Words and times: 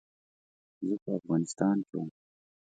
زه 0.87 0.93
په 1.03 1.09
افغانستان 1.19 1.77
کې 1.87 1.95
وم. 1.97 2.09